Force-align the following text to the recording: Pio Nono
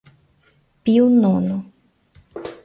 Pio 0.83 1.05
Nono 1.09 1.57